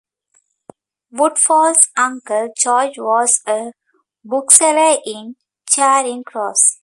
[1.11, 3.73] Woodfall's uncle George was a
[4.25, 5.35] bookseller in
[5.69, 6.79] Charing Cross.